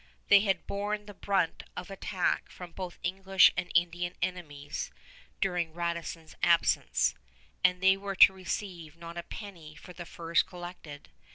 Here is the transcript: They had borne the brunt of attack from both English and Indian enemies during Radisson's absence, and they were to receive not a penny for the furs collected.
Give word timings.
They 0.29 0.39
had 0.39 0.65
borne 0.65 1.05
the 1.05 1.13
brunt 1.13 1.61
of 1.77 1.91
attack 1.91 2.49
from 2.49 2.71
both 2.71 2.97
English 3.03 3.51
and 3.55 3.71
Indian 3.75 4.15
enemies 4.19 4.89
during 5.39 5.75
Radisson's 5.75 6.33
absence, 6.41 7.13
and 7.63 7.83
they 7.83 7.95
were 7.95 8.15
to 8.15 8.33
receive 8.33 8.97
not 8.97 9.15
a 9.15 9.21
penny 9.21 9.75
for 9.75 9.93
the 9.93 10.07
furs 10.07 10.41
collected. 10.41 11.09